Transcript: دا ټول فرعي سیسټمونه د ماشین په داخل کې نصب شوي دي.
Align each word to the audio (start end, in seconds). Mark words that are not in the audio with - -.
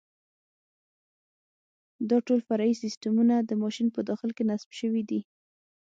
دا 2.09 2.17
ټول 2.27 2.39
فرعي 2.47 2.73
سیسټمونه 2.83 3.35
د 3.39 3.51
ماشین 3.63 3.87
په 3.95 4.01
داخل 4.09 4.29
کې 4.37 4.43
نصب 4.49 4.69
شوي 4.79 5.03
دي. 5.09 5.21